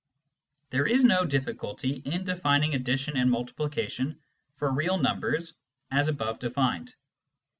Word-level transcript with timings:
There 0.71 0.87
is 0.87 1.03
no 1.03 1.25
difficulty 1.25 1.97
in 2.05 2.23
defining 2.23 2.73
addition 2.73 3.15
and 3.17 3.29
multiplication 3.29 4.19
for 4.55 4.71
real 4.71 4.97
numbers 4.97 5.53
as 5.91 6.07
above 6.07 6.39
defined. 6.39 6.95